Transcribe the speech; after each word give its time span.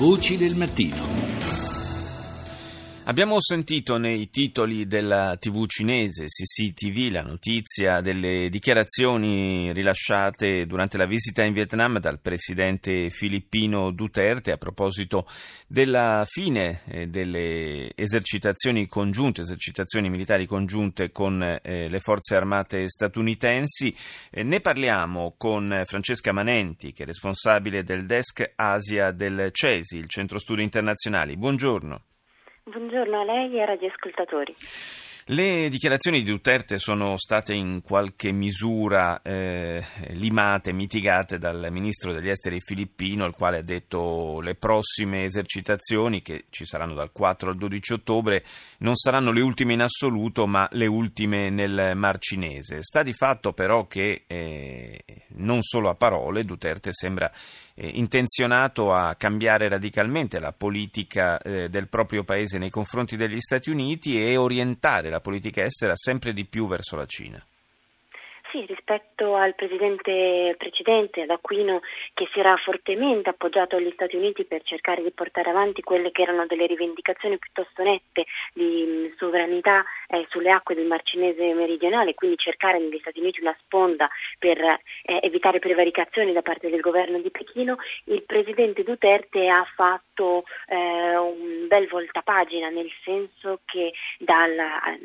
Voci 0.00 0.38
del 0.38 0.54
mattino. 0.56 1.19
Abbiamo 3.04 3.40
sentito 3.40 3.96
nei 3.96 4.28
titoli 4.28 4.86
della 4.86 5.36
TV 5.38 5.66
cinese 5.66 6.26
CCTV 6.26 7.10
la 7.10 7.22
notizia 7.22 8.02
delle 8.02 8.48
dichiarazioni 8.50 9.72
rilasciate 9.72 10.66
durante 10.66 10.98
la 10.98 11.06
visita 11.06 11.42
in 11.42 11.54
Vietnam 11.54 11.98
dal 11.98 12.20
presidente 12.20 13.08
filippino 13.08 13.90
Duterte 13.90 14.52
a 14.52 14.58
proposito 14.58 15.26
della 15.66 16.24
fine 16.28 16.82
eh, 16.84 17.08
delle 17.08 17.90
esercitazioni 17.96 18.86
congiunte, 18.86 19.40
esercitazioni 19.40 20.10
militari 20.10 20.44
congiunte 20.44 21.10
con 21.10 21.42
eh, 21.42 21.88
le 21.88 22.00
forze 22.00 22.36
armate 22.36 22.88
statunitensi. 22.88 23.96
Eh, 24.30 24.42
ne 24.42 24.60
parliamo 24.60 25.34
con 25.38 25.82
Francesca 25.86 26.32
Manenti, 26.32 26.92
che 26.92 27.04
è 27.04 27.06
responsabile 27.06 27.82
del 27.82 28.04
desk 28.04 28.52
Asia 28.54 29.10
del 29.10 29.48
CESI, 29.50 29.96
il 29.96 30.08
Centro 30.08 30.38
Studi 30.38 30.62
Internazionali. 30.62 31.36
Buongiorno. 31.36 32.02
Buongiorno 32.62 33.20
a 33.20 33.24
lei 33.24 33.54
e 33.56 33.60
ai 33.60 33.66
radioascoltatori. 33.66 34.54
Le 35.32 35.68
dichiarazioni 35.68 36.24
di 36.24 36.28
Duterte 36.28 36.76
sono 36.78 37.16
state 37.16 37.54
in 37.54 37.82
qualche 37.82 38.32
misura 38.32 39.22
eh, 39.22 39.80
limate, 40.08 40.72
mitigate 40.72 41.38
dal 41.38 41.68
ministro 41.70 42.12
degli 42.12 42.28
esteri 42.28 42.60
filippino, 42.60 43.26
il 43.26 43.36
quale 43.36 43.58
ha 43.58 43.62
detto 43.62 44.40
le 44.40 44.56
prossime 44.56 45.22
esercitazioni, 45.22 46.20
che 46.20 46.46
ci 46.50 46.66
saranno 46.66 46.94
dal 46.94 47.12
4 47.12 47.50
al 47.50 47.56
12 47.56 47.92
ottobre, 47.92 48.44
non 48.78 48.96
saranno 48.96 49.30
le 49.30 49.40
ultime 49.40 49.74
in 49.74 49.82
assoluto, 49.82 50.48
ma 50.48 50.68
le 50.72 50.86
ultime 50.86 51.48
nel 51.48 51.92
Mar 51.94 52.18
Cinese. 52.18 52.82
Sta 52.82 53.04
di 53.04 53.14
fatto 53.14 53.52
però 53.52 53.86
che 53.86 54.24
eh, 54.26 55.04
non 55.36 55.62
solo 55.62 55.90
a 55.90 55.94
parole, 55.94 56.42
Duterte 56.42 56.90
sembra 56.92 57.30
eh, 57.74 57.88
intenzionato 57.88 58.92
a 58.92 59.14
cambiare 59.14 59.68
radicalmente 59.68 60.38
la 60.38 60.52
politica 60.52 61.38
eh, 61.38 61.68
del 61.68 61.88
proprio 61.88 62.24
paese 62.24 62.58
nei 62.58 62.68
confronti 62.68 63.16
degli 63.16 63.40
Stati 63.40 63.70
Uniti 63.70 64.20
e 64.20 64.36
orientare 64.36 65.08
la 65.08 65.19
politica 65.20 65.62
estera 65.62 65.94
sempre 65.94 66.32
di 66.32 66.46
più 66.46 66.66
verso 66.66 66.96
la 66.96 67.06
Cina. 67.06 67.44
Sì, 68.50 68.64
rispetto 68.66 69.36
al 69.36 69.54
presidente 69.54 70.56
precedente, 70.58 71.22
ad 71.22 71.30
Aquino, 71.30 71.82
che 72.14 72.28
si 72.32 72.40
era 72.40 72.56
fortemente 72.56 73.28
appoggiato 73.28 73.76
agli 73.76 73.92
Stati 73.92 74.16
Uniti 74.16 74.44
per 74.44 74.62
cercare 74.64 75.04
di 75.04 75.12
portare 75.12 75.50
avanti 75.50 75.82
quelle 75.82 76.10
che 76.10 76.22
erano 76.22 76.46
delle 76.46 76.66
rivendicazioni 76.66 77.38
piuttosto 77.38 77.84
nette 77.84 78.26
di 78.52 79.14
sovranità 79.18 79.84
eh, 80.08 80.26
sulle 80.30 80.50
acque 80.50 80.74
del 80.74 80.86
Mar 80.86 81.00
Cinese 81.04 81.54
meridionale, 81.54 82.14
quindi 82.14 82.38
cercare 82.38 82.80
negli 82.80 82.98
Stati 82.98 83.20
Uniti 83.20 83.40
una 83.40 83.56
sponda 83.60 84.10
per 84.36 84.58
eh, 84.58 84.78
evitare 85.22 85.60
prevaricazioni 85.60 86.32
da 86.32 86.42
parte 86.42 86.70
del 86.70 86.80
governo 86.80 87.20
di 87.20 87.30
Pechino, 87.30 87.76
il 88.06 88.24
presidente 88.24 88.82
Duterte 88.82 89.48
ha 89.48 89.64
fatto 89.76 90.42
eh, 90.66 91.16
un 91.16 91.68
bel 91.68 91.86
voltapagina, 91.86 92.68
nel 92.68 92.90
senso 93.04 93.60
che 93.64 93.92
dal, 94.18 94.56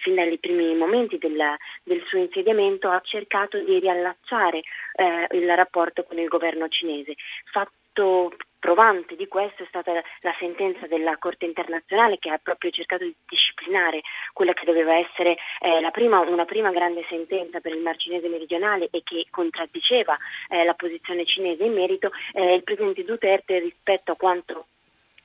fin 0.00 0.14
dai 0.14 0.38
primi 0.38 0.74
momenti 0.74 1.18
del, 1.18 1.36
del 1.82 2.02
suo 2.06 2.18
insediamento 2.18 2.88
ha 2.88 3.00
cercato 3.04 3.24
cercato 3.26 3.58
di 3.58 3.78
riallacciare 3.78 4.62
eh, 4.94 5.26
il 5.32 5.54
rapporto 5.54 6.04
con 6.04 6.18
il 6.18 6.28
governo 6.28 6.68
cinese. 6.68 7.14
Fatto 7.50 8.32
provante 8.58 9.14
di 9.16 9.28
questo 9.28 9.62
è 9.62 9.66
stata 9.68 9.92
la 9.92 10.34
sentenza 10.38 10.86
della 10.86 11.16
Corte 11.18 11.44
internazionale 11.44 12.18
che 12.18 12.30
ha 12.30 12.38
proprio 12.42 12.70
cercato 12.70 13.04
di 13.04 13.14
disciplinare 13.28 14.00
quella 14.32 14.54
che 14.54 14.64
doveva 14.64 14.96
essere 14.96 15.36
eh, 15.60 15.88
prima, 15.92 16.20
una 16.20 16.44
prima 16.44 16.70
grande 16.70 17.04
sentenza 17.08 17.60
per 17.60 17.72
il 17.72 17.82
Mar 17.82 17.96
Cinese 17.96 18.28
meridionale 18.28 18.88
e 18.90 19.02
che 19.04 19.26
contraddiceva 19.30 20.16
eh, 20.48 20.64
la 20.64 20.74
posizione 20.74 21.24
cinese 21.24 21.64
in 21.64 21.74
merito. 21.74 22.10
Eh, 22.32 22.54
il 22.54 22.62
Presidente 22.62 23.04
Duterte 23.04 23.58
rispetto 23.58 24.12
a 24.12 24.16
quanto 24.16 24.65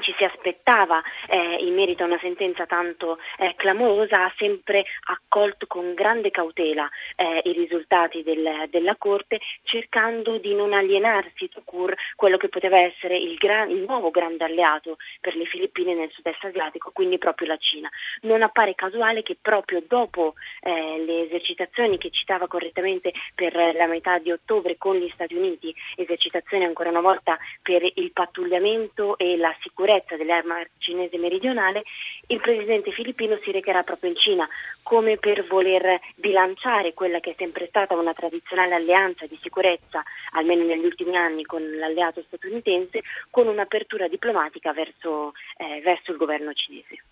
ci 0.00 0.14
si 0.16 0.24
aspettava 0.24 1.02
eh, 1.28 1.56
in 1.60 1.74
merito 1.74 2.02
a 2.02 2.06
una 2.06 2.18
sentenza 2.20 2.66
tanto 2.66 3.18
eh, 3.38 3.54
clamorosa, 3.56 4.24
ha 4.24 4.32
sempre 4.36 4.84
accolto 5.08 5.66
con 5.66 5.94
grande 5.94 6.30
cautela 6.30 6.88
eh, 7.16 7.42
i 7.44 7.52
risultati 7.52 8.22
del, 8.22 8.66
della 8.70 8.96
Corte, 8.96 9.40
cercando 9.62 10.38
di 10.38 10.54
non 10.54 10.72
alienarsi 10.72 11.48
to 11.48 11.62
cure 11.64 11.96
quello 12.16 12.36
che 12.36 12.48
poteva 12.48 12.78
essere 12.78 13.16
il, 13.16 13.36
gran, 13.36 13.70
il, 13.70 13.84
nuovo 13.86 14.10
grande 14.10 14.44
alleato 14.44 14.96
per 15.20 15.36
le 15.36 15.44
Filippine 15.44 15.94
nel 15.94 16.10
sud-est 16.10 16.44
asiatico, 16.44 16.90
quindi 16.92 17.18
proprio 17.18 17.48
la 17.48 17.56
Cina. 17.56 17.90
Non 18.22 18.42
appare 18.42 18.74
casuale 18.74 19.22
che 19.22 19.36
proprio 19.40 19.82
dopo 19.86 20.34
eh, 20.60 21.02
le 21.04 21.26
esercitazioni 21.26 21.98
che 21.98 22.10
citava 22.10 22.46
correttamente 22.46 23.12
per 23.34 23.54
la 23.74 23.86
metà 23.86 24.18
di 24.18 24.30
ottobre 24.32 24.76
con 24.76 24.96
gli 24.96 25.10
Stati 25.14 25.34
Uniti, 25.34 25.74
esercitazioni 25.96 26.64
ancora 26.64 26.90
una 26.90 27.00
volta 27.00 27.38
per 27.62 27.82
il 27.82 28.12
pattugliamento 28.12 29.18
e 29.18 29.36
la 29.36 29.54
sicurezza, 29.60 29.83
sicurezza 29.84 30.16
dell'arma 30.16 30.64
cinese 30.78 31.18
meridionale, 31.18 31.82
il 32.28 32.40
presidente 32.40 32.90
filippino 32.90 33.38
si 33.42 33.50
recherà 33.50 33.82
proprio 33.82 34.10
in 34.10 34.16
Cina 34.16 34.48
come 34.82 35.18
per 35.18 35.46
voler 35.46 36.00
bilanciare 36.16 36.94
quella 36.94 37.20
che 37.20 37.32
è 37.32 37.34
sempre 37.36 37.66
stata 37.66 37.94
una 37.94 38.14
tradizionale 38.14 38.74
alleanza 38.74 39.26
di 39.26 39.38
sicurezza, 39.42 40.02
almeno 40.32 40.64
negli 40.64 40.86
ultimi 40.86 41.16
anni 41.16 41.44
con 41.44 41.62
l'alleato 41.76 42.22
statunitense, 42.26 43.02
con 43.28 43.46
un'apertura 43.46 44.08
diplomatica 44.08 44.72
verso, 44.72 45.34
eh, 45.58 45.82
verso 45.82 46.12
il 46.12 46.16
governo 46.16 46.54
cinese. 46.54 47.02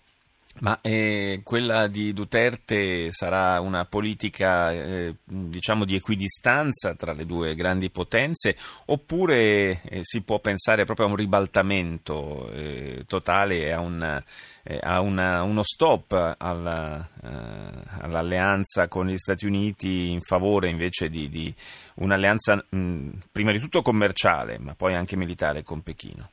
Ma 0.59 0.79
eh, 0.81 1.41
quella 1.43 1.87
di 1.87 2.13
Duterte 2.13 3.11
sarà 3.11 3.59
una 3.59 3.85
politica 3.85 4.71
eh, 4.71 5.15
diciamo 5.25 5.83
di 5.83 5.95
equidistanza 5.95 6.93
tra 6.93 7.11
le 7.11 7.25
due 7.25 7.55
grandi 7.55 7.89
potenze 7.89 8.55
oppure 8.85 9.81
eh, 9.81 9.99
si 10.03 10.21
può 10.21 10.39
pensare 10.39 10.85
proprio 10.85 11.07
a 11.07 11.09
un 11.09 11.15
ribaltamento 11.15 12.51
eh, 12.51 13.03
totale 13.07 13.73
a, 13.73 13.79
un, 13.79 14.23
eh, 14.63 14.79
a 14.79 15.01
una, 15.01 15.41
uno 15.41 15.63
stop 15.63 16.35
alla, 16.37 17.09
eh, 17.23 17.83
all'alleanza 18.01 18.87
con 18.87 19.07
gli 19.07 19.17
Stati 19.17 19.47
Uniti 19.47 20.11
in 20.11 20.21
favore 20.21 20.69
invece 20.69 21.09
di, 21.09 21.29
di 21.29 21.53
un'alleanza 21.95 22.63
mh, 22.69 23.09
prima 23.31 23.51
di 23.51 23.59
tutto 23.59 23.81
commerciale 23.81 24.59
ma 24.59 24.75
poi 24.75 24.93
anche 24.93 25.15
militare 25.15 25.63
con 25.63 25.81
Pechino? 25.81 26.29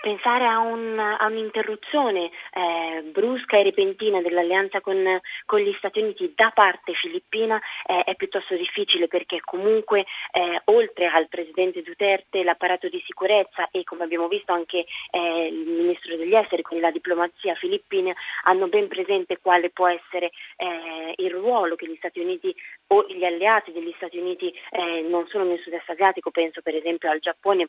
Pensare 0.00 0.46
a, 0.46 0.58
un, 0.58 0.98
a 0.98 1.26
un'interruzione 1.26 2.30
eh, 2.52 3.02
brusca 3.12 3.58
e 3.58 3.62
repentina 3.62 4.20
dell'alleanza 4.20 4.80
con, 4.80 5.20
con, 5.46 5.60
gli 5.60 5.74
Stati 5.78 6.00
Uniti 6.00 6.32
da 6.34 6.50
parte 6.54 6.94
filippina 6.94 7.60
eh, 7.86 8.02
è 8.04 8.14
piuttosto 8.14 8.54
difficile 8.56 9.08
perché 9.08 9.40
comunque 9.40 10.06
eh, 10.32 10.60
oltre 10.64 11.06
al 11.06 11.28
presidente 11.28 11.82
Duterte 11.82 12.42
l'apparato 12.42 12.88
di 12.88 13.02
sicurezza 13.06 13.68
e 13.70 13.84
come 13.84 14.04
abbiamo 14.04 14.28
visto 14.28 14.52
anche 14.52 14.86
eh, 15.10 15.46
il 15.46 15.68
ministro 15.68 16.16
degli 16.16 16.34
esteri 16.34 16.62
con 16.62 16.80
la 16.80 16.90
diplomazia 16.90 17.54
filippina 17.54 18.12
hanno 18.44 18.68
ben 18.68 18.88
presente 18.88 19.38
quale 19.40 19.70
può 19.70 19.86
essere 19.86 20.30
eh, 20.56 21.14
il 21.16 21.30
ruolo 21.30 21.76
che 21.76 21.86
gli 21.86 21.96
Stati 21.96 22.20
Uniti 22.20 22.54
o 22.88 23.06
gli 23.08 23.24
alleati 23.24 23.72
degli 23.72 23.92
Stati 23.96 24.18
Uniti 24.18 24.52
eh, 24.70 25.02
non 25.02 25.26
solo 25.28 25.44
nel 25.44 25.60
sud-est 25.60 25.88
asiatico, 25.90 26.30
penso 26.30 26.62
per 26.62 26.74
esempio 26.74 27.10
al 27.10 27.20
Giappone, 27.20 27.68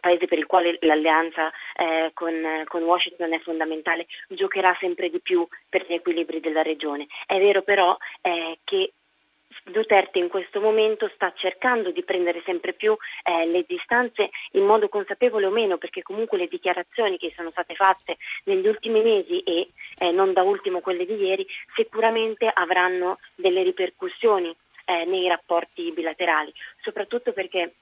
paese 0.00 0.26
per 0.26 0.38
il 0.38 0.46
quale 0.46 0.76
l'alleanza 0.80 1.50
eh, 1.76 2.10
con, 2.14 2.34
con, 2.66 2.82
Washington 2.82 3.32
è 3.32 3.40
fondamentale, 3.40 4.06
giocherà 4.28 4.76
sempre 4.80 5.10
di 5.10 5.20
più 5.20 5.46
per 5.68 5.86
gli 5.86 5.94
equilibri 5.94 6.40
della 6.40 6.62
regione. 6.62 7.06
È 7.26 7.38
vero 7.38 7.62
però 7.62 7.96
eh, 8.22 8.58
che 8.64 8.92
Duterte 9.64 10.18
in 10.18 10.28
questo 10.28 10.60
momento 10.60 11.10
sta 11.14 11.32
cercando 11.36 11.90
di 11.90 12.02
prendere 12.02 12.42
sempre 12.44 12.72
più 12.72 12.96
eh, 13.24 13.46
le 13.46 13.64
distanze 13.66 14.30
in 14.52 14.64
modo 14.64 14.88
consapevole 14.88 15.46
o 15.46 15.50
meno, 15.50 15.76
perché 15.76 16.02
comunque 16.02 16.38
le 16.38 16.46
dichiarazioni 16.46 17.18
che 17.18 17.32
sono 17.36 17.50
state 17.50 17.74
fatte 17.74 18.16
negli 18.44 18.66
ultimi 18.66 19.02
mesi 19.02 19.40
e 19.40 19.70
eh, 19.98 20.10
non 20.12 20.32
da 20.32 20.42
ultimo 20.42 20.80
quelle 20.80 21.04
di 21.04 21.14
ieri 21.14 21.46
sicuramente 21.74 22.50
avranno 22.52 23.18
delle 23.34 23.62
ripercussioni 23.62 24.54
eh, 24.86 25.04
nei 25.04 25.28
rapporti 25.28 25.92
bilaterali, 25.92 26.52
soprattutto 26.80 27.32
perché 27.32 27.74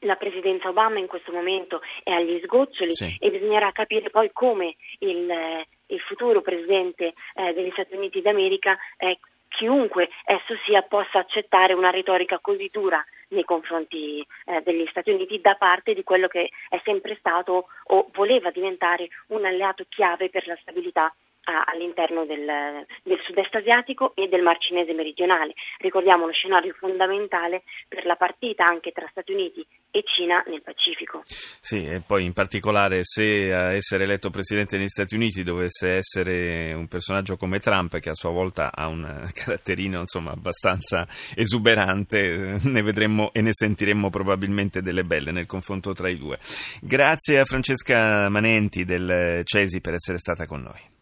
la 0.00 0.16
presidenza 0.16 0.68
Obama 0.68 0.98
in 0.98 1.06
questo 1.06 1.32
momento 1.32 1.80
è 2.02 2.12
agli 2.12 2.40
sgoccioli 2.42 2.94
sì. 2.94 3.16
e 3.18 3.30
bisognerà 3.30 3.72
capire 3.72 4.10
poi 4.10 4.30
come 4.32 4.76
il, 5.00 5.30
eh, 5.30 5.66
il 5.86 6.00
futuro 6.00 6.40
presidente 6.40 7.14
eh, 7.34 7.52
degli 7.52 7.70
Stati 7.72 7.94
Uniti 7.94 8.20
d'America, 8.20 8.78
eh, 8.96 9.18
chiunque 9.48 10.08
esso 10.24 10.54
sia, 10.64 10.82
possa 10.82 11.18
accettare 11.18 11.74
una 11.74 11.90
retorica 11.90 12.38
così 12.38 12.68
dura 12.72 13.04
nei 13.28 13.44
confronti 13.44 14.24
eh, 14.46 14.62
degli 14.62 14.86
Stati 14.90 15.10
Uniti 15.10 15.40
da 15.40 15.54
parte 15.54 15.92
di 15.92 16.02
quello 16.02 16.28
che 16.28 16.50
è 16.68 16.80
sempre 16.84 17.16
stato 17.18 17.66
o 17.84 18.08
voleva 18.12 18.50
diventare 18.50 19.08
un 19.28 19.44
alleato 19.44 19.84
chiave 19.88 20.30
per 20.30 20.46
la 20.46 20.56
stabilità 20.60 21.12
all'interno 21.44 22.24
del, 22.24 22.86
del 23.02 23.18
sud-est 23.24 23.54
asiatico 23.54 24.14
e 24.14 24.28
del 24.28 24.42
Mar 24.42 24.58
Cinese 24.58 24.92
meridionale. 24.92 25.54
Ricordiamo 25.78 26.26
lo 26.26 26.32
scenario 26.32 26.74
fondamentale 26.74 27.62
per 27.88 28.04
la 28.06 28.16
partita 28.16 28.64
anche 28.64 28.92
tra 28.92 29.06
Stati 29.10 29.32
Uniti 29.32 29.66
e 29.90 30.02
Cina 30.04 30.42
nel 30.46 30.62
Pacifico. 30.62 31.22
Sì, 31.24 31.84
e 31.84 32.02
poi 32.06 32.24
in 32.24 32.32
particolare 32.32 33.00
se 33.02 33.52
a 33.52 33.72
essere 33.72 34.04
eletto 34.04 34.30
presidente 34.30 34.76
negli 34.76 34.88
Stati 34.88 35.14
Uniti 35.14 35.42
dovesse 35.42 35.94
essere 35.94 36.72
un 36.72 36.86
personaggio 36.86 37.36
come 37.36 37.58
Trump, 37.58 37.98
che 37.98 38.10
a 38.10 38.14
sua 38.14 38.30
volta 38.30 38.70
ha 38.72 38.86
un 38.86 39.28
caratterino 39.34 40.00
insomma, 40.00 40.32
abbastanza 40.32 41.06
esuberante, 41.34 42.58
ne 42.62 42.82
vedremmo 42.82 43.30
e 43.32 43.40
ne 43.40 43.52
sentiremmo 43.52 44.10
probabilmente 44.10 44.80
delle 44.80 45.04
belle 45.04 45.32
nel 45.32 45.46
confronto 45.46 45.92
tra 45.92 46.08
i 46.08 46.16
due. 46.16 46.38
Grazie 46.80 47.40
a 47.40 47.44
Francesca 47.44 48.28
Manenti 48.28 48.84
del 48.84 49.42
Cesi 49.44 49.80
per 49.80 49.94
essere 49.94 50.18
stata 50.18 50.46
con 50.46 50.62
noi. 50.62 50.98